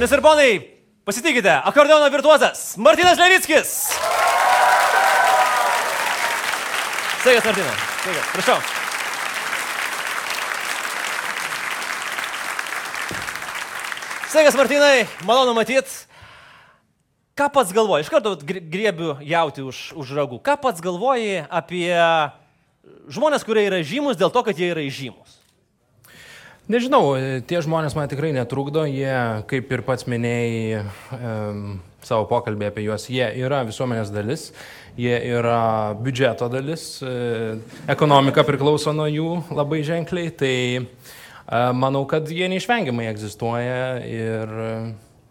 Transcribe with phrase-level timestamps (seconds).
[0.00, 0.52] Ponios ir ponai,
[1.04, 3.72] pasitikite, akordeono virtuozas Martinas Levickis.
[7.20, 7.74] Sveikas, Martinai.
[8.00, 8.56] Sveikas, prašau.
[14.30, 15.92] Sveikas, Martinai, malonu matyti.
[17.36, 18.08] Ką pats galvoji?
[18.08, 20.40] Iš karto griebiu jauti už, už ragų.
[20.40, 21.92] Ką pats galvoji apie
[23.04, 25.39] žmonės, kurie yra žymus dėl to, kad jie yra žymus?
[26.70, 27.16] Nežinau,
[27.50, 29.14] tie žmonės man tikrai netrukdo, jie,
[29.50, 30.84] kaip ir pats minėjai
[31.16, 34.50] um, savo pokalbį apie juos, jie yra visuomenės dalis,
[35.00, 37.58] jie yra biudžeto dalis, e,
[37.90, 40.84] ekonomika priklauso nuo jų labai ženkliai, tai e,
[41.76, 44.54] manau, kad jie neišvengiamai egzistuoja ir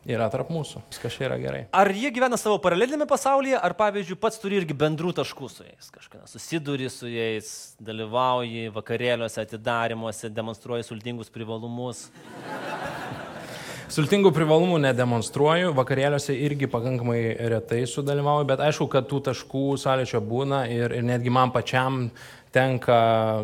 [0.09, 0.81] yra tarp mūsų.
[0.90, 1.62] Viskas čia yra gerai.
[1.76, 5.91] Ar jie gyvena savo paralelinėme pasaulyje, ar pavyzdžiui pats turi irgi bendrų taškų su jais?
[5.94, 12.08] Kažkada susiduri su jais, dalyvauji vakarėliuose, atidarimuose, demonstruoji sultingus privalumus.
[13.89, 20.59] Sultingų privalumų nedemonstruoju, vakarėliuose irgi pakankamai retai sudalyvauju, bet aišku, kad tų taškų sąlyčio būna
[20.70, 22.03] ir, ir netgi man pačiam
[22.55, 22.97] tenka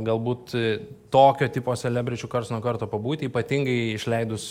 [0.05, 0.55] galbūt
[1.13, 4.49] tokio tipo celebričių kars nuo karto pabūti, ypatingai išleidus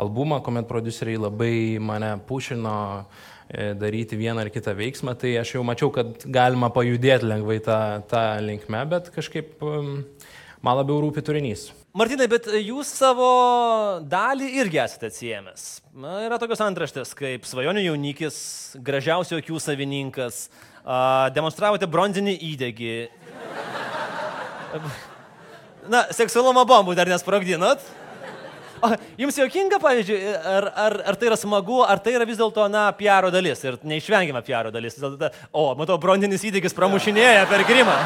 [0.00, 5.64] albumą, kuomet produceriai labai mane pušino e, daryti vieną ar kitą veiksmą, tai aš jau
[5.66, 9.56] mačiau, kad galima pajudėti lengvai tą, tą linkmę, bet kažkaip
[10.64, 11.68] man labiau rūpi turinys.
[11.94, 13.26] Martinai, bet jūs savo
[14.10, 15.66] dalį irgi esate atsijėmęs.
[16.02, 18.38] Na, yra tokios antraštės kaip svajonių jaunikis,
[18.82, 20.48] gražiausio akių savininkas,
[20.82, 22.96] a, demonstravote bronzinį įdegį,
[25.90, 27.82] Na, seksualumo bombų dar nesprogdinot?
[28.84, 32.66] O, jums jokinga, pavyzdžiui, ar, ar, ar tai yra smagu, ar tai yra vis dėlto,
[32.72, 34.98] na, piaro dalis ir neišvengiama piaro dalis.
[35.52, 37.96] O, matau, bronzinis įdėkis pramušinėja per grimą.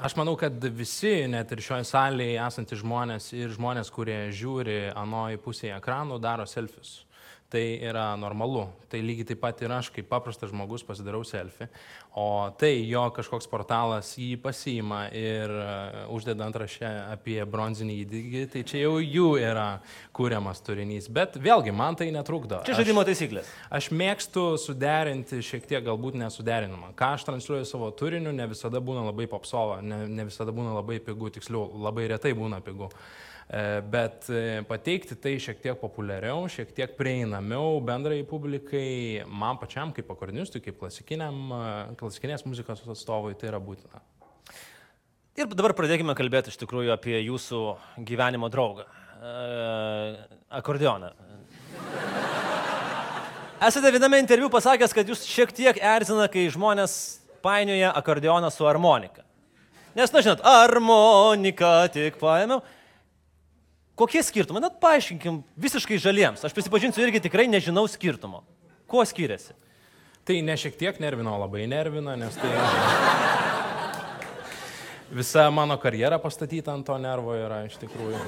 [0.00, 5.42] Aš manau, kad visi, net ir šioje salėje esantys žmonės ir žmonės, kurie žiūri anoji
[5.42, 7.00] pusėje ekranų, daro selfius
[7.50, 8.68] tai yra normalu.
[8.90, 11.68] Tai lygiai taip pat ir aš, kaip paprastas žmogus, pasidarau selfie.
[12.18, 18.64] O tai, jo kažkoks portalas jį pasiima ir uh, uždeda antrašę apie bronzinį įdygį, tai
[18.66, 19.68] čia jau jų yra
[20.16, 21.06] kūriamas turinys.
[21.10, 22.64] Bet vėlgi, man tai netrukdo.
[22.66, 23.50] Čia žaidimo taisyklės.
[23.70, 26.94] Aš, mėgstu suderinti šiek tiek galbūt nesuderinamą.
[26.98, 30.98] Ką aš transliuoju savo turiniu, ne visada būna labai popsova, ne, ne visada būna labai
[31.02, 32.90] pigu, tiksliau, labai retai būna pigu.
[32.90, 33.29] E,
[33.90, 40.12] bet e, pateikti tai šiek tiek populiariau, šiek tiek prieinamiau bendrai publikai, man pačiam kaip
[40.14, 40.90] akordinistui, kaip e,
[41.98, 44.04] klasikinės muzikos atstovui, tai yra būtina.
[45.34, 47.60] Ir dabar pradėkime kalbėti iš tikrųjų apie jūsų
[48.06, 48.86] gyvenimo draugą.
[50.60, 51.10] Akordeoną.
[53.60, 56.94] Esate viename interviu pasakęs, kad jūs šiek tiek erzina, kai žmonės
[57.44, 59.24] painioja akordeoną su harmonika.
[59.96, 62.62] Nes, na žinot, harmonika tik paėmiau.
[64.00, 64.62] Kokie skirtumai?
[64.64, 66.40] Na, paaiškinkim visiškai žaliems.
[66.46, 68.40] Aš prisipažinsiu, irgi tikrai nežinau skirtumo.
[68.88, 69.52] Kuo skiriasi?
[70.24, 72.48] Tai ne šiek tiek nervino, labai nervina, nes tai...
[75.10, 78.20] Visa mano karjera pastatyta ant to nervo yra iš tikrųjų.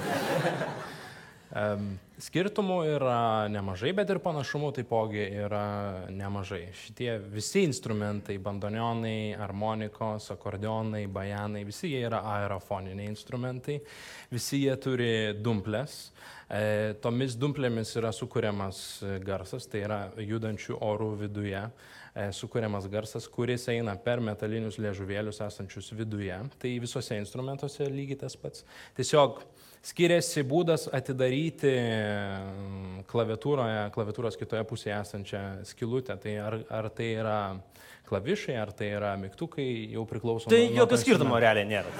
[2.22, 6.68] Skirtumų yra nemažai, bet ir panašumų taipogi yra nemažai.
[6.78, 13.80] Šitie visi instrumentai, bandonionai, harmonikos, akordeonai, bajanai, visi jie yra aerofoniniai instrumentai,
[14.30, 15.08] visi jie turi
[15.42, 15.96] dumplės.
[16.46, 18.84] E, tomis dumplėmis yra sukūriamas
[19.26, 25.90] garsas, tai yra judančių orų viduje e, sukūriamas garsas, kuris eina per metalinius liežuvėlius esančius
[25.98, 26.38] viduje.
[26.62, 28.62] Tai visose instrumentuose lygiai tas pats.
[28.94, 29.42] Tiesiog
[29.82, 36.16] skiriasi būdas atidaryti mm, klaviatūroje, klaviatūros kitoje pusėje esančią skilutę.
[36.22, 37.38] Tai ar, ar tai yra
[38.08, 40.72] klavišai, ar tai yra mygtukai, jau priklauso tai nuo...
[40.72, 41.90] Tai jokio skirtumo realiai nėra.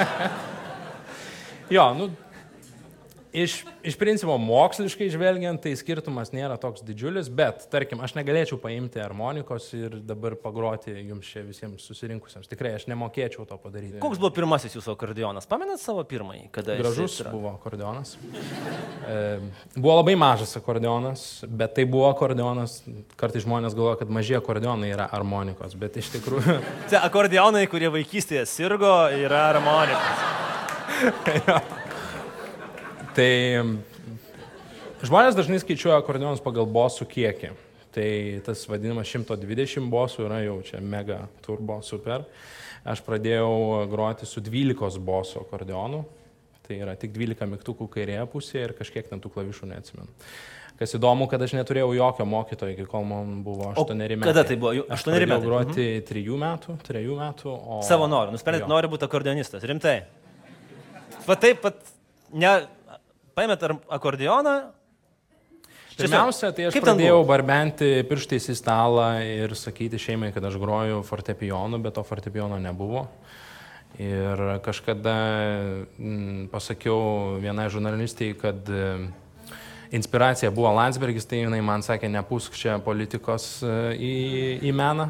[1.76, 2.10] jo, nu,
[3.32, 8.98] Iš, iš principo moksliškai žvelgiant, tai skirtumas nėra toks didžiulis, bet, tarkim, aš negalėčiau paimti
[8.98, 12.50] harmonikos ir dabar pagroti jums čia visiems susirinkusiems.
[12.50, 14.00] Tikrai aš nemokėčiau to padaryti.
[14.02, 15.46] Koks buvo pirmasis jūsų akordionas?
[15.50, 16.48] Pamenat savo pirmąjį?
[16.56, 18.16] Kada Gražus buvo akordionas.
[19.10, 19.40] E,
[19.74, 22.76] buvo labai mažas akordionas, bet tai buvo akordionas.
[23.18, 26.60] Kartais žmonės galvoja, kad maži akordionai yra harmonikos, bet iš tikrųjų...
[26.92, 30.24] Tai akordionai, kurie vaikystėje sirgo, yra harmonikos.
[33.16, 33.30] Tai
[35.06, 37.52] žmonės dažnai skaičiuoja akordeonus pagal bosų kiekį.
[37.90, 38.06] Tai
[38.46, 42.22] tas vadinamas 120 bosų yra jau čia mega turbo super.
[42.86, 46.04] Aš pradėjau groti su 12 bosų akordeonu.
[46.68, 50.06] Tai yra tik 12 mygtukų kairėje pusėje ir kažkiek ten tų klavišų neatsimenu.
[50.80, 54.20] Kas įdomu, kad aš neturėjau jokio mokytojo, iki kol man buvo 8 metai.
[54.22, 54.70] Kada tai buvo?
[54.86, 55.48] Aš 8 pradėjau metai.
[55.50, 57.50] groti 3 metų, 3 metų.
[57.52, 57.80] O...
[57.84, 58.32] Savo noru.
[58.32, 58.70] Nusprendėt, Jo.
[58.70, 59.66] nori būti akordionistas.
[59.68, 59.98] Rimtai.
[61.26, 61.82] Va taip pat,
[62.32, 62.54] ne,
[63.36, 63.64] paėmėt.
[66.00, 71.02] Tiesiog, Pirmiausia, tai aš pradėjau barbenti pirštais į stalą ir sakyti šeimai, kad aš groju
[71.04, 73.04] fortepijonu, bet to fortepijono nebuvo.
[74.00, 75.14] Ir kažkada
[75.98, 78.84] mm, pasakiau vienai žurnalistiai, kad e,
[79.90, 84.12] inspiracija buvo Landsbergis, tai jinai man sakė, nepūsk čia politikos e, į,
[84.68, 85.08] į meną.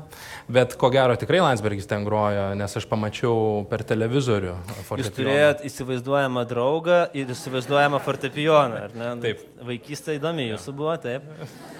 [0.51, 4.57] Bet ko gero tikrai Landsbergis ten grojo, nes aš pamačiau per televizorių
[5.01, 9.11] Jūs turėjot įsivaizduojamą draugą ir įsivaizduojamą fortepijoną, ar ne?
[9.25, 9.47] Taip.
[9.71, 11.27] Vaikystė įdomi jūsų buvo, taip.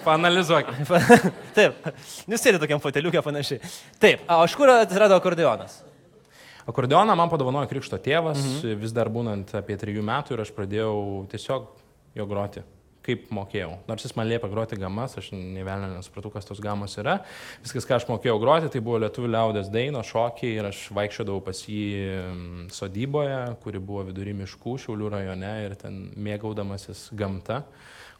[0.05, 0.91] Panalizuokit.
[1.57, 1.87] taip.
[2.29, 3.61] Jūs sėdite tokiam foteliukė panašiai.
[4.01, 4.27] Taip.
[4.29, 5.81] O iš kur atsirado akordionas?
[6.69, 8.77] Akordeoną man padovanojo krikšto tėvas, mhm.
[8.83, 10.93] vis dar būnant apie trijų metų ir aš pradėjau
[11.31, 11.65] tiesiog
[12.15, 12.61] jo groti,
[13.05, 13.75] kaip mokėjau.
[13.89, 17.19] Nors jis man liepė groti gamas, aš ne velnio nesupratau, kas tos gamos yra.
[17.63, 21.63] Viskas, ką aš mokėjau groti, tai buvo lietuvių liaudės daino, šokiai ir aš vaikščiodavau pas
[21.65, 21.85] jį
[22.25, 27.63] mm, sodyboje, kuri buvo vidury miškų, Šiaulių rajone ir ten mėgaudamasis gamta.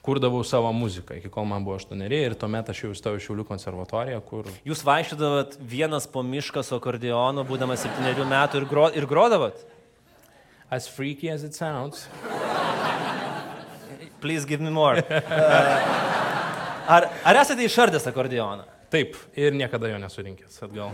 [0.01, 3.45] Kurdavau savo muziką, iki kol man buvo aštuoneri ir tuomet aš jau įstojau į Šiaulių
[3.45, 9.05] konservatoriją, kur Jūs vaikščiodavot vienas po mišką su akordionu, būdamas septyniarių metų ir, gro, ir
[9.09, 9.61] grodavot?
[10.71, 12.07] as freaky as it sounds.
[14.21, 15.01] Please give me more.
[16.91, 18.65] Uh, ar, ar esate išardęs akordioną?
[18.91, 20.89] Taip, ir niekada jo nesurinkęs atgal.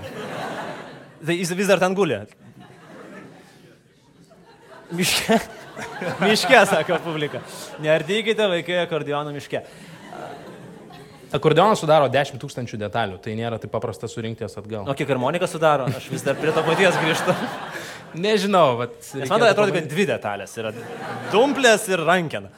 [1.25, 2.19] Tai jis vis dar ten guli.
[4.91, 5.39] Miške.
[6.21, 7.41] Miške, sako publika.
[7.81, 9.63] Neardykite vaikai akordioną miške.
[11.35, 14.87] Akordeonas sudaro 10 tūkstančių detalių, tai nėra taip paprasta surinkti jas atgal.
[14.87, 15.89] O kiek harmonika sudaro?
[15.91, 17.35] Aš vis dar prie to paties grįžtu.
[18.23, 18.95] Nežinau, bet...
[19.27, 20.71] Man atrodo, kad dvi detalės yra.
[21.33, 22.51] Dumplės ir rankena.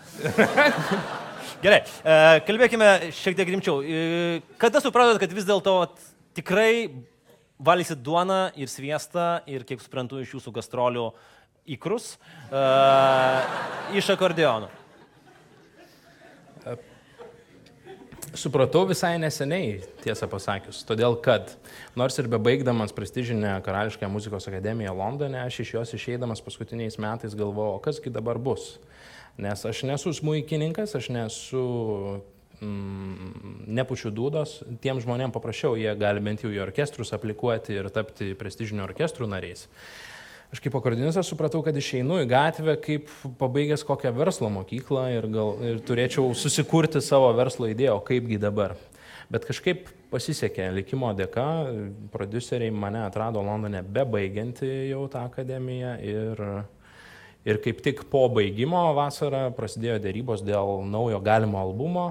[1.64, 2.18] Gerai, e,
[2.48, 3.82] kalbėkime šiek tiek rimčiau.
[3.82, 5.74] E, Kada supratot, kad vis dėlto
[6.38, 6.72] tikrai
[7.60, 11.10] valysit duoną ir sviestą ir, kiek suprantu, iš jūsų gastrolių
[11.76, 12.14] įkrus
[12.54, 12.62] e,
[14.00, 14.70] iš akordeonų?
[18.38, 20.84] Supratau visai neseniai, tiesą pasakius.
[20.88, 21.56] Todėl, kad
[21.98, 27.80] nors ir bebaigdamas prestižinę Karališkąją muzikos akademiją Londone, aš iš jos išeidamas paskutiniais metais galvojau,
[27.88, 28.76] kasgi dabar bus.
[29.40, 31.64] Nes aš nesu smūkininkas, aš nesu
[32.62, 34.60] mm, nepučiu dūdos.
[34.84, 39.66] Tiem žmonėm paprašiau, jie gali bent jau į orkestrus aplikuoti ir tapti prestižinių orkestrų nariais.
[40.50, 45.52] Aš kaip akordinistas supratau, kad išeinu į gatvę kaip pabaigęs kokią verslo mokyklą ir, gal,
[45.62, 48.74] ir turėčiau susikurti savo verslo idėją, o kaipgi dabar.
[49.30, 51.46] Bet kažkaip pasisekė likimo dėka,
[52.10, 56.42] produceriai mane atrado Londone bebaigianti jau tą akademiją ir,
[57.46, 62.08] ir kaip tik po baigimo vasarą prasidėjo dėrybos dėl naujo galimo albumo,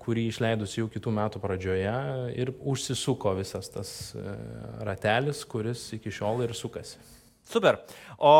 [0.00, 1.94] kurį išleidus jau kitų metų pradžioje
[2.38, 4.22] ir užsisuko visas tas e,
[4.86, 7.00] ratelis, kuris iki šiol ir sukasi.
[7.46, 7.80] Super.
[8.18, 8.32] O,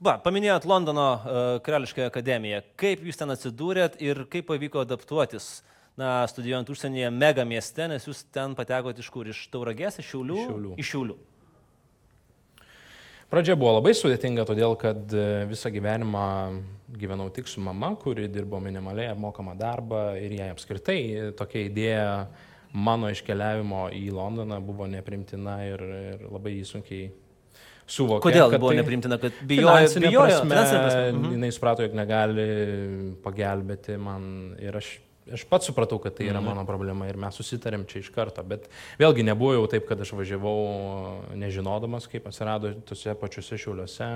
[0.00, 2.62] va, paminėjot Londono uh, Karališkąją akademiją.
[2.80, 5.62] Kaip jūs ten atsidūrėt ir kaip pavyko adaptuotis,
[6.00, 9.28] na, studijuojant užsienyje mega mieste, nes jūs ten patekote iš kur?
[9.32, 10.36] Iš Tauragės, iš Šiaulių?
[10.36, 10.74] Iš Šiaulių.
[10.80, 11.18] Iš Šiaulių.
[13.30, 16.26] Pradžia buvo labai sudėtinga, todėl kad e, visą gyvenimą
[16.98, 21.00] gyvenau tik su mama, kuri dirbo minimaliai apmokamą darbą ir jai apskritai
[21.38, 22.06] tokia idėja
[22.74, 25.82] mano iškeliavimo į Londoną buvo neprimtina ir,
[26.14, 27.10] ir labai sunkiai
[27.90, 28.22] suvokė.
[28.28, 31.06] Kodėl buvo tai neprimtina, kad bijojo, bijojo, prasme, prasme.
[31.12, 31.36] Mhm.
[31.36, 32.48] jinai suprato, jog negali
[33.24, 34.26] pagelbėti man
[34.62, 34.92] ir aš,
[35.32, 36.46] aš pats supratau, kad tai yra Mhm.
[36.50, 38.68] mano problema ir mes susitarėm čia iš karto, bet
[38.98, 44.08] vėlgi nebuvo jau taip, kad aš važiavau nežinodamas, kaip atsirado tose pačiuose šiauliuose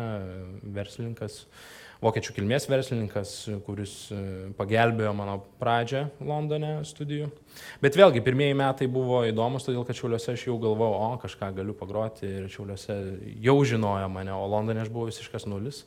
[0.75, 1.44] verslininkas,
[2.04, 3.30] vokiečių kilmės verslininkas,
[3.64, 4.16] kuris e,
[4.59, 7.30] pagelbėjo mano pradžią Londone studijų.
[7.80, 11.73] Bet vėlgi, pirmieji metai buvo įdomus, todėl kad šiauliuose aš jau galvojau, o kažką galiu
[11.78, 12.99] pagroti ir šiauliuose
[13.47, 15.85] jau žinojo mane, o Londone aš buvau visiškas nulis.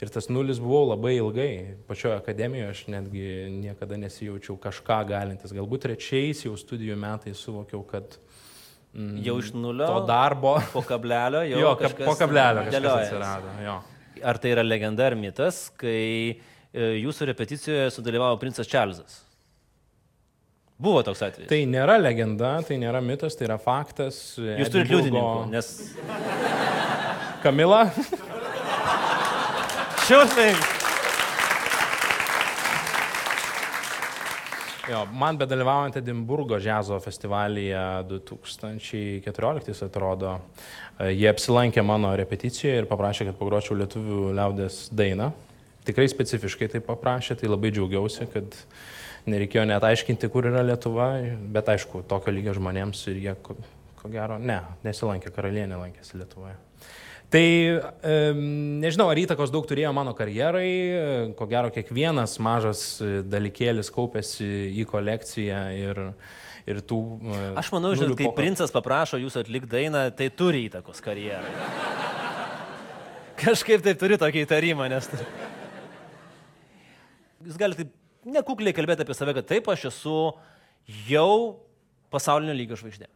[0.00, 1.50] Ir tas nulis buvau labai ilgai.
[1.88, 5.52] Pačioje akademijoje aš netgi niekada nesijaučiau kažką galintis.
[5.52, 8.16] Galbūt trečiais jau studijų metais suvokiau, kad
[8.96, 9.84] mm, Jau iš nulio.
[9.90, 10.54] to darbo.
[10.72, 11.60] Po kablelio jau.
[11.66, 13.10] Jo, kažkas po kablelio kažkas dėliojasi.
[13.10, 13.52] atsirado.
[13.66, 13.76] Jo.
[14.32, 16.00] Ar tai yra legenda ar mitas, kai
[16.32, 19.20] e, jūsų repeticijoje sudalyvavo princas Čarlzas?
[20.80, 21.48] Buvo toks atvejis.
[21.52, 24.16] Tai nėra legenda, tai nėra mitas, tai yra faktas.
[24.40, 25.68] Jūs turite liudininkų, nes...
[27.44, 27.82] Kamila,
[30.06, 30.56] Šiausming.
[34.90, 40.32] Jo, man bedalyvaujant Edinburgo džiazo festivalyje 2014 atrodo,
[40.98, 45.30] e, jie apsilankė mano repeticijoje ir paprašė, kad pagročiau lietuvių liaudės dainą.
[45.84, 48.56] tikrai specifiškai tai paprašė, tai labai džiaugiausi, kad
[49.30, 51.12] nereikėjo net aiškinti, kur yra Lietuva,
[51.54, 53.56] bet aišku, tokio lygio žmonėms ir jie, ko,
[54.00, 56.58] ko gero, ne, nesilankė, karalienė lankėsi Lietuvoje.
[57.30, 57.46] Tai
[58.82, 62.80] nežinau, ar įtakos daug turėjo mano karjerai, ko gero kiekvienas mažas
[63.30, 64.46] dalykėlis kaupėsi
[64.82, 66.00] į kolekciją ir,
[66.66, 66.98] ir tų...
[67.22, 71.52] E, Aš manau, žinot, kai princas paprašo jūsų atlikti dainą, tai turi įtakos karjerai.
[73.40, 75.06] Kažkaip tai turi tokį įtarimą, nes...
[77.46, 77.86] Jūs galite
[78.26, 80.16] nekukliai kalbėti apie save, kad taip, aš esu
[81.06, 81.30] jau
[82.10, 83.06] pasaulinio lygio žvaigždė.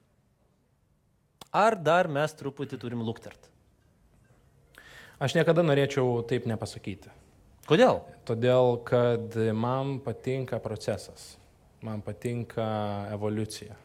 [1.55, 3.51] Ar dar mes truputį turim luktert?
[5.25, 7.09] Aš niekada norėčiau taip nepasakyti.
[7.65, 8.03] Kodėl?
[8.29, 11.39] Todėl, kad man patinka procesas,
[11.81, 12.67] man patinka
[13.15, 13.79] evoliucija.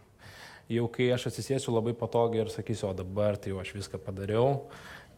[0.69, 4.65] Jau kai aš atsisėsiu labai patogiai ir sakysiu, o dabar tai jau aš viską padariau,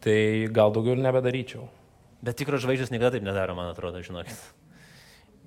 [0.04, 1.66] tai gal daugiau ir nebedaryčiau.
[2.22, 4.38] Bet tikros žvaigždės niekada taip nedaro, man atrodo, žinokit.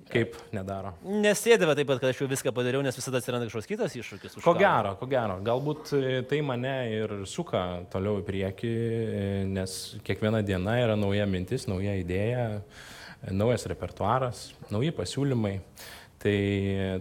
[0.06, 0.92] Kaip nedaro?
[1.02, 4.36] Nesėdėva taip pat, kad aš jau viską padariau, nes visada atsiranda kažkoks kitas iššūkis.
[4.44, 5.40] Ko gero, ko gero.
[5.46, 9.74] Galbūt e, tai mane ir suka toliau į priekį, e, nes
[10.06, 15.56] kiekviena diena yra nauja mintis, nauja idėja, e, naujas repertuaras, nauji pasiūlymai.
[16.22, 16.38] Tai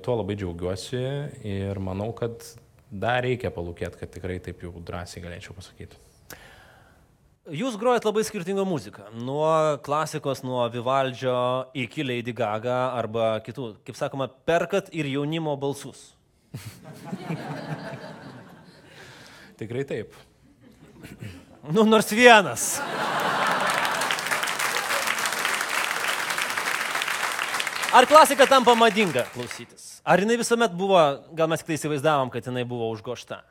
[0.06, 1.06] tuo labai džiaugiuosi
[1.48, 2.42] ir manau, kad
[2.90, 6.05] dar reikia palūkėti, kad tikrai taip jau drąsiai galėčiau pasakyti.
[7.46, 9.04] Jūs grojat labai skirtingą muziką.
[9.22, 13.68] Nuo klasikos, nuo Vivaldžio iki Lady Gaga arba kitų.
[13.86, 16.16] Kaip sakoma, perkat ir jaunimo balsus.
[19.62, 20.18] Tikrai taip.
[21.70, 22.80] Nu, nors vienas.
[27.94, 30.00] Ar klasika tampa madinga klausytis?
[30.02, 30.98] Ar jinai visuomet buvo,
[31.38, 33.44] gal mes tik tai įsivaizdavom, kad jinai buvo užgošta?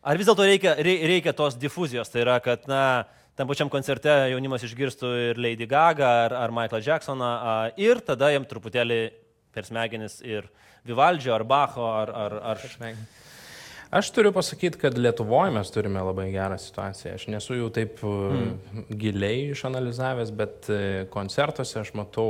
[0.00, 3.04] Ar vis dėlto reikia, reikia tos difuzijos, tai yra, kad, na,
[3.36, 7.32] tam pačiam koncerte jaunimas išgirstų ir Lady Gaga ar, ar Michael Jacksoną
[7.80, 9.00] ir tada jam truputėlį
[9.52, 10.48] per smegenis ir
[10.88, 12.14] Vivaldžio ar Bacho ar...
[12.16, 12.62] ar, ar...
[13.90, 17.16] Aš turiu pasakyti, kad Lietuvoje mes turime labai gerą situaciją.
[17.18, 18.84] Aš nesu jau taip hmm.
[18.94, 22.28] giliai išanalizavęs, bet e, koncertuose aš matau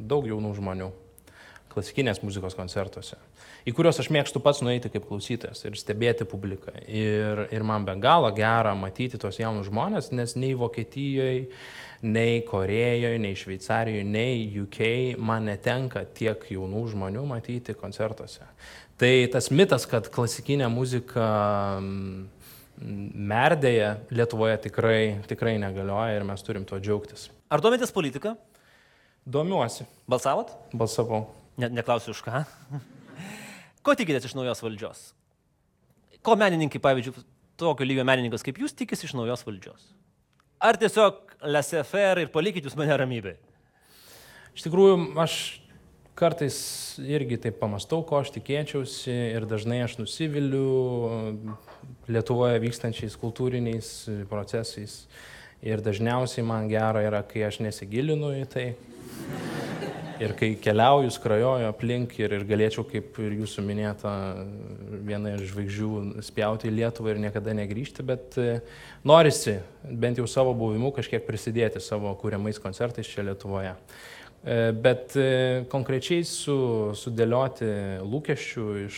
[0.00, 0.88] daug jaunų žmonių.
[1.74, 3.18] Klasikinės muzikos koncertuose
[3.64, 6.74] į kuriuos aš mėgstu pats nueiti kaip klausytojas ir stebėti publiką.
[6.84, 11.46] Ir, ir man be galo gera matyti tos jaunus žmonės, nes nei Vokietijoje,
[12.04, 14.80] nei Korejoje, nei Šveicarijoje, nei UK
[15.16, 18.44] man netenka tiek jaunų žmonių matyti koncertuose.
[19.00, 21.28] Tai tas mitas, kad klasikinė muzika
[22.74, 24.98] merdėje Lietuvoje tikrai,
[25.30, 27.30] tikrai negalioja ir mes turim tuo džiaugtis.
[27.48, 28.34] Ar domitės politiką?
[29.24, 29.86] Domiuosi.
[30.10, 30.52] Balsavot?
[30.76, 31.24] Balsavau.
[31.60, 32.44] Ne, neklausiu už ką.
[33.84, 35.02] Ko tikitės iš naujos valdžios?
[36.24, 37.24] Ko menininkai, pavyzdžiui,
[37.60, 39.90] tokio lygio menininkas kaip jūs tikisi iš naujos valdžios?
[40.64, 43.36] Ar tiesiog laissez-faire ir palikit jūs mane ramybėje?
[44.54, 45.36] Iš tikrųjų, aš
[46.14, 46.56] kartais
[47.02, 50.68] irgi taip pamastau, ko aš tikėčiausi ir dažnai aš nusiviliu
[52.08, 53.90] Lietuvoje vykstančiais kultūriniais
[54.30, 55.04] procesais.
[55.64, 58.66] Ir dažniausiai man gera yra, kai aš nesigilinu į tai.
[60.24, 64.12] Ir kai keliauju, skrajoju aplink ir, ir galėčiau, kaip ir jūsų minėta,
[65.04, 68.58] viena iš žvaigždžių spjauti į Lietuvą ir niekada negrįžti, bet e,
[69.04, 73.74] norisi bent jau savo buvimu kažkiek prisidėti savo kūriamais koncertais čia Lietuvoje.
[74.44, 76.54] E, bet e, konkrečiai su,
[77.00, 77.68] sudėlioti
[78.04, 78.96] lūkesčių iš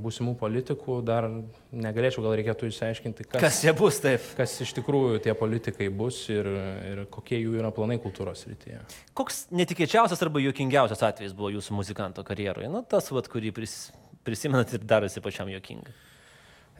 [0.00, 1.26] būsimų politikų dar
[1.68, 4.24] negalėčiau, gal reikėtų išsiaiškinti, kas, kas jie bus taip.
[4.38, 6.48] Kas iš tikrųjų tie politikai bus ir,
[6.88, 8.80] ir kokie jų yra planai kultūros rytyje.
[9.12, 12.70] Koks netikėčiausias arba juokingiausias atvejis buvo jūsų muzikanto karjeroje?
[12.72, 13.76] Na, tas, vat, kurį pris,
[14.24, 15.92] prisimenat ir darosi pačiam juokinga.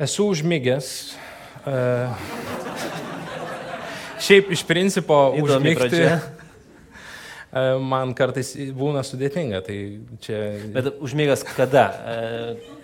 [0.08, 0.88] Esu užmygęs.
[1.66, 2.16] Uh,
[4.24, 5.84] šiaip iš principo Įdomi užmygti.
[5.84, 6.35] Pradžia E,
[7.80, 9.62] man kartais būna sudėtinga.
[9.66, 9.76] Tai
[10.24, 10.40] čia...
[10.74, 11.86] Bet užmėgas kada?
[11.94, 12.76] E,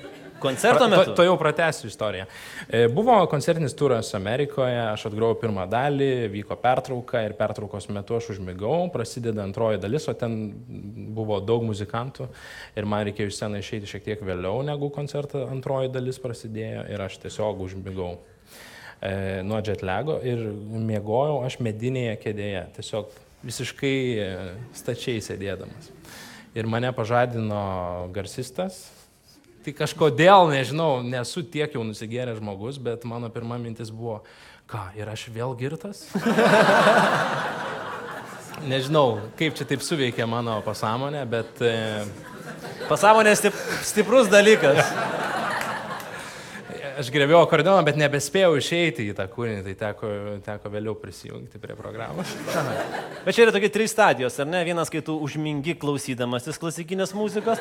[0.42, 1.10] koncerto metu?
[1.10, 2.26] To, to jau pratęsiu istoriją.
[2.68, 8.32] E, buvo koncertinis turas Amerikoje, aš atgrojau pirmą dalį, vyko pertrauka ir pertraukos metu aš
[8.36, 10.38] užmigau, prasideda antroji dalis, o ten
[11.16, 12.28] buvo daug muzikantų
[12.78, 17.06] ir man reikėjo iš sceną išeiti šiek tiek vėliau negu koncerto antroji dalis prasidėjo ir
[17.06, 18.14] aš tiesiog užmigau
[19.00, 20.46] e, nuo jetlego ir
[20.92, 22.66] miegojau aš medinėje kėdėje.
[22.78, 24.30] Tiesiog visiškai e,
[24.76, 25.90] stačiai sėdėdamas.
[26.56, 27.62] Ir mane pažadino
[28.14, 28.84] garsistas.
[29.62, 34.20] Tai kažkodėl, nežinau, nesu tiek jau nusigėręs žmogus, bet mano pirma mintis buvo,
[34.70, 36.02] ką, ir aš vėl girtas?
[38.72, 41.62] nežinau, kaip čia taip suveikia mano pasąmonė, bet...
[41.62, 42.04] E...
[42.90, 43.54] Pasąmonė stip,
[43.86, 44.82] stiprus dalykas.
[47.02, 50.10] Aš grėbiau akordeoną, bet nebespėjau išeiti į tą kūrinį, tai teko,
[50.46, 52.30] teko vėliau prisijungti prie programos.
[53.26, 54.62] Bet čia yra tokie trys stadijos, ar ne?
[54.66, 57.60] Vienas, kai tu užmingi klausydamasis klasikinės muzikos,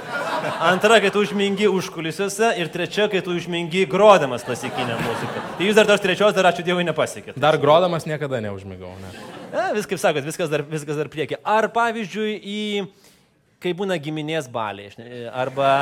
[0.64, 5.46] antra, kai tu užmingi užkulisiuose ir trečia, kai tu užmingi grodamas klasikinę muziką.
[5.60, 7.38] Tai jūs dar tos trečios, dar ačiū Dievui, nepasiekėt.
[7.42, 8.96] Dar grodamas niekada neužmigau.
[9.04, 9.14] Ne.
[9.52, 11.38] Ne, vis kaip sakot, viskas dar, viskas dar prieki.
[11.46, 12.62] Ar pavyzdžiui, į,
[13.62, 14.94] kai būna giminės baliai,
[15.30, 15.76] arba...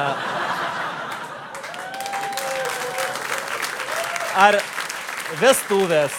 [4.37, 4.59] Ar
[5.39, 6.13] vestuvės,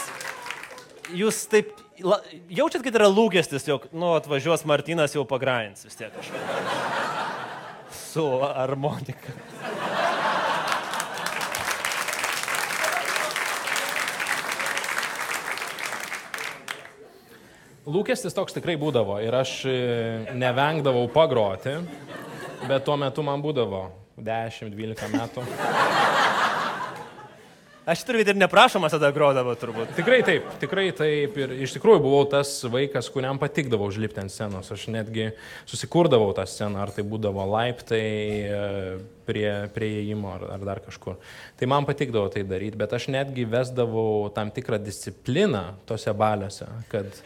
[1.15, 1.71] jūs taip
[2.03, 2.19] la,
[2.51, 6.41] jaučiat, kad yra lūkestis, jog, nu, atvažiuos Martinas jau pagrains vis tiek kažką.
[7.95, 9.37] Su harmonika.
[17.91, 19.79] Lūkestis toks tikrai būdavo ir aš e,
[20.39, 21.79] nevengdavau pagroti,
[22.67, 23.87] bet tuo metu man būdavo
[24.21, 25.47] 10-12 metų.
[27.91, 29.95] Aš turbūt ir neprašomas tada grodavo turbūt.
[29.97, 31.35] Tikrai taip, tikrai taip.
[31.41, 34.69] Ir iš tikrųjų buvau tas vaikas, kuriam patikdavo užlipti ant scenos.
[34.71, 35.31] Aš netgi
[35.67, 38.05] susikurdavau tą sceną, ar tai būdavo laiptai
[38.47, 38.61] e,
[39.27, 41.17] prie, prie įėjimo ar, ar dar kažkur.
[41.59, 47.19] Tai man patikdavo tai daryti, bet aš netgi vesdavau tam tikrą discipliną tose baliuose, kad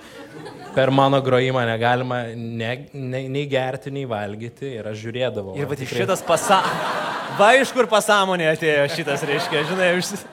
[0.75, 5.59] per mano grojimą negalima ne, ne, nei gerti, nei valgyti ir aš žiūrėdavau.
[5.61, 7.02] Ir va, tikrai- šitas pasąmonė.
[7.35, 10.25] Va iš kur pasąmonė atėjo šitas, reiškia, žinai, užsis...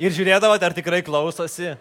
[0.00, 1.74] Ir žiūrėdavote, ar tikrai klausosi.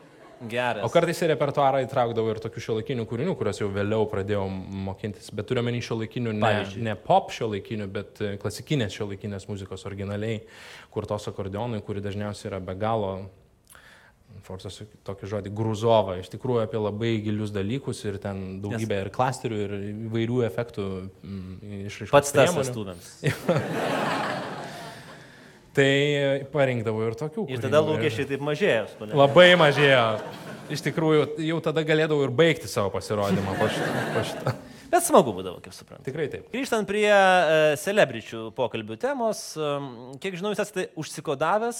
[0.49, 0.81] Geras.
[0.81, 4.47] O kartais į repertuarą įtraukdavau ir tokių šiuolaikinių kūrinių, kuriuos jau vėliau pradėjau
[4.87, 5.29] mokintis.
[5.37, 6.85] Bet turiu menį šiuolaikinių, ne, Pavyzdžiui?
[6.87, 10.39] ne pop šiuolaikinių, bet e, klasikinės šiuolaikinės muzikos originaliai,
[10.93, 13.13] kur tos akordeonai, kuri dažniausiai yra be galo,
[14.47, 19.59] forsas tokį žodį, gruzova, iš tikrųjų apie labai gilius dalykus ir ten daugybė ir klasterių,
[19.67, 19.75] ir
[20.07, 20.87] įvairių efektų
[21.21, 22.15] mm, išraiškos.
[22.15, 22.97] Pats tas priemonių.
[25.77, 25.91] Tai
[26.51, 27.45] parinkdavau ir tokių.
[27.51, 29.11] Ir tada lūkesčiai taip mažėjo.
[29.15, 30.03] Labai mažėjo.
[30.71, 34.03] Iš tikrųjų, jau tada galėdavau ir baigti savo pasirodymą po šito.
[34.15, 34.53] Po šito.
[34.91, 36.03] Bet smagu būdavo, kaip suprantu.
[36.09, 36.49] Tikrai taip.
[36.51, 41.79] Grįžtant prie uh, celebričių pokalbių temos, um, kiek žinau, jūs esate užsikodavęs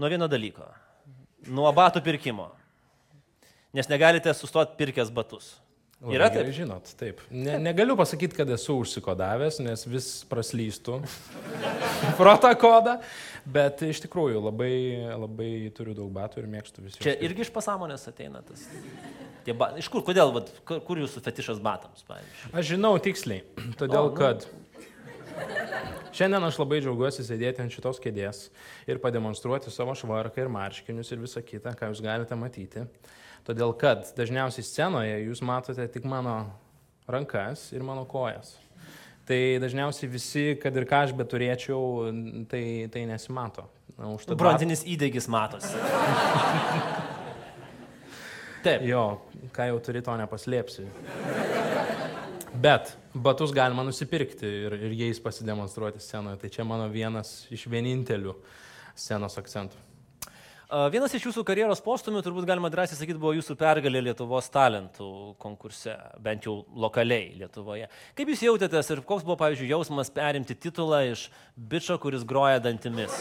[0.00, 0.64] nuo vieno dalyko-
[1.58, 2.48] nuo batų pirkimo.
[3.76, 5.58] Nes negalite sustoti pirkęs batus.
[5.98, 6.48] Labai Yra taip?
[6.54, 7.22] Žinot, taip.
[7.34, 11.00] Ne, negaliu pasakyti, kad esu užsikodavęs, nes vis praslystų
[12.20, 13.00] proto kodą,
[13.42, 14.70] bet iš tikrųjų labai,
[15.18, 17.02] labai turiu daug batų ir mėgstu visi.
[17.02, 18.62] Čia irgi iš pasąmonės ateina tas.
[19.42, 19.72] Tie ba...
[19.80, 22.52] Iš kur, kodėl, vat, kur kur jūsų fetišas batams, pavyzdžiui?
[22.54, 23.42] Aš žinau tiksliai,
[23.82, 24.16] todėl O, nu.
[24.22, 24.46] kad
[26.16, 28.46] šiandien aš labai džiaugiuosi sėdėti ant šitos kėdės
[28.88, 32.86] ir pademonstruoti savo švarką ir marškinius ir visą kitą, ką jūs galite matyti.
[33.48, 36.40] Todėl kad dažniausiai scenoje jūs matote tik mano
[37.08, 38.56] rankas ir mano kojas.
[39.28, 41.80] Tai dažniausiai visi, kad ir ką aš beturėčiau,
[42.48, 43.66] tai, tai nesimato.
[43.98, 45.76] Užtat Bronzinis įdegis matosi.
[48.64, 48.82] Taip.
[48.88, 49.20] Jo,
[49.54, 50.86] ką jau turi, to nepaslėpsi.
[52.58, 56.40] Bet batus galima nusipirkti ir, ir jais pasidemonstruoti scenoje.
[56.42, 58.34] Tai čia mano vienas iš vienintelių
[58.98, 59.84] scenos akcentų.
[60.92, 65.06] Vienas iš jūsų karjeros postumių, turbūt galima drąsiai sakyti, buvo jūsų pergalė Lietuvos talentų
[65.40, 67.86] konkurse, bent jau lokaliai Lietuvoje.
[68.18, 73.16] Kaip jūs jautėtės ir koks buvo, pavyzdžiui, jausmas perimti titulą iš bičio, kuris groja dantimis?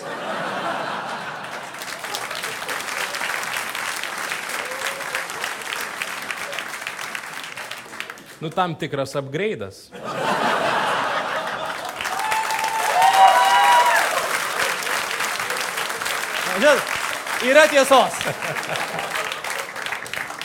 [8.40, 9.90] Nu, tam tikras upgraidas.
[17.42, 18.14] Yra tiesos.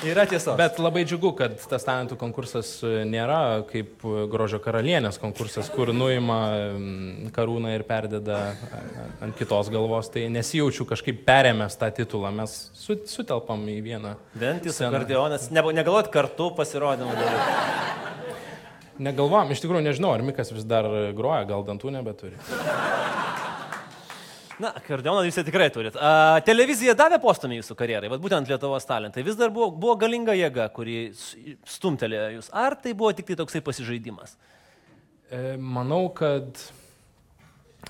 [0.03, 0.57] Yra tiesos.
[0.59, 2.71] Bet labai džiugu, kad tas talentų konkursas
[3.07, 6.39] nėra kaip grožio karalienės konkursas, kur nuima
[6.73, 8.41] mm, karūną ir perdeda
[9.23, 10.11] ant kitos galvos.
[10.13, 12.33] Tai nesijaučiu kažkaip perėmęs tą titulą.
[12.43, 14.17] Mes su, sutelpam į vieną.
[14.35, 14.91] Dantis, sceną.
[14.91, 15.49] akordeonas.
[15.55, 17.91] Ne, negalvot kartu pasirodymą daryti.
[19.03, 20.87] Negalvojam, iš tikrųjų nežinau, ar Mikas vis dar
[21.17, 22.37] groja, gal dantų nebeturi.
[24.61, 25.95] Na, akordeoną jūs tikrai turit.
[25.97, 29.25] A, televizija davė postumį jūsų karjerai, vat būtent Lietuvos talentai.
[29.27, 32.51] Vis dar buvo, buvo galinga jėga, kuri stumtelėjo jūs.
[32.53, 34.37] Ar tai buvo tik tai toksai pasižaidimas?
[35.33, 36.61] E, Manau, kad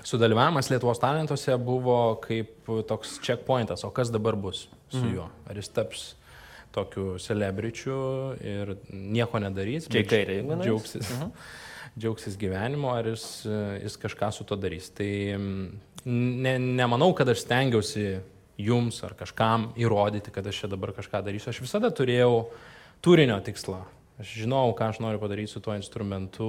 [0.07, 5.27] sudalyvavimas Lietuvos talentuose buvo kaip toks checkpointas, o kas dabar bus su juo.
[5.49, 6.05] Ar jis taps
[6.73, 7.97] tokiu celebričiu
[8.41, 10.65] ir nieko nedarys, Čia į bet kairę, jeigu nueis.
[10.65, 11.11] džiaugsis,
[11.99, 13.25] džiaugsis gyvenimu, ar jis,
[13.83, 14.87] jis kažką su to darys.
[14.97, 15.09] Tai
[16.05, 18.19] ne, nemanau, kad aš stengiausi
[18.59, 21.51] jums ar kažkam įrodyti, kad aš čia dabar kažką darysiu.
[21.51, 22.47] Aš visada turėjau
[23.03, 23.81] turinio tikslą.
[24.21, 26.47] Aš žinau, ką aš noriu padaryti su tuo instrumentu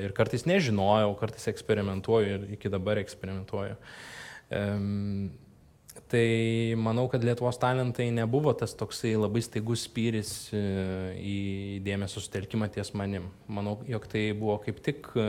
[0.00, 3.76] ir kartais nežinojau, kartais eksperimentuoju ir iki dabar eksperimentuoju.
[4.54, 5.30] Um,
[6.12, 10.60] Tai manau, kad Lietuvos talentai nebuvo tas toksai labai staigus spyris e,
[11.16, 11.36] į
[11.86, 13.30] dėmesio sutelkimą ties manim.
[13.48, 15.28] Manau, jog tai buvo kaip tik e,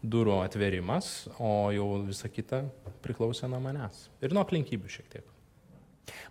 [0.00, 2.62] durų atverimas, o jau visa kita
[3.04, 4.06] priklausė nuo manęs.
[4.24, 5.28] Ir nuo aplinkybių šiek tiek.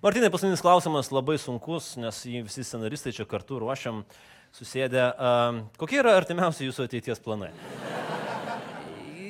[0.02, 4.02] Martinai, paskutinis klausimas labai sunkus, nes jį visi scenaristai čia kartu ruošiam,
[4.58, 5.06] susėdę.
[5.78, 7.52] Kokie yra artimiausi jūsų ateities planai?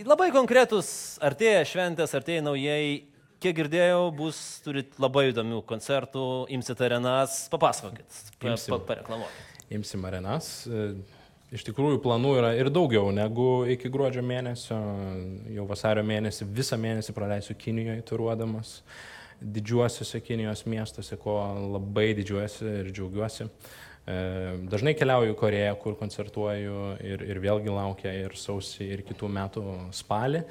[0.07, 6.23] Labai konkretus, artėja šventės, artėja naujai Kiek girdėjau, bus, turit labai įdomių koncertų,
[6.55, 9.67] imsit arenas, papasakokit, imsim, pa, pareklamuokit.
[9.77, 10.47] Imsim arenas.
[10.65, 10.87] E,
[11.53, 14.79] iš tikrųjų, planų yra ir daugiau negu iki gruodžio mėnesio.
[15.53, 18.79] Jau vasario mėnesį visą mėnesį praleisiu Kinijoje turuodamas
[19.37, 21.37] didžiuosiuose Kinijos miestuose, ko
[21.77, 23.45] labai didžiuosi ir džiaugiuosi.
[23.45, 29.27] E, dažnai keliauju į Koreją, kur koncertuoju ir, ir vėlgi laukia ir sausį, ir kitų
[29.35, 29.63] metų
[29.95, 30.45] spalį.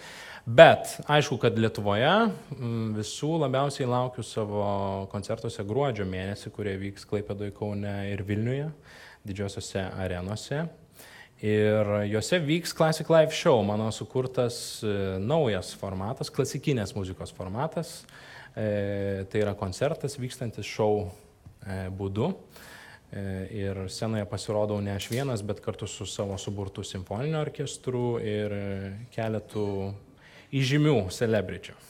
[0.45, 2.11] Bet aišku, kad Lietuvoje
[2.53, 4.67] mm, visų labiausiai laukiu savo
[5.13, 8.69] koncertuose gruodžio mėnesį, kurie vyks Klaipėdoje, Kaune ir Vilniuje,
[9.27, 10.67] didžiosiose arenose.
[11.41, 17.99] Ir juose vyks Classic Live Show, mano sukurtas e, naujas formatas, klasikinės muzikos formatas.
[18.57, 22.31] E, tai yra koncertas vykstantis šou e, būdu.
[22.33, 22.73] E,
[23.13, 28.55] ir scenoje pasirodau ne aš vienas, bet kartu su savo suburtu simfoniniu orkestru ir
[29.15, 29.69] keletų
[30.57, 31.77] įžymių celebričių.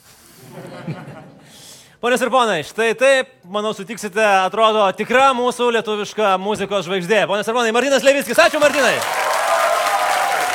[2.01, 7.25] Ponios ir ponai, štai taip, manau, sutiksite, atrodo tikra mūsų lietuviška muzikos žvaigždė.
[7.25, 8.95] Ponios ir ponai, Martinas Levickis, ačiū Martinai.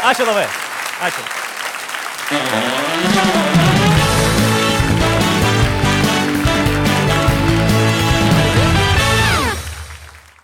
[0.06, 0.46] Ačiū labai.
[1.02, 1.41] Ačiū.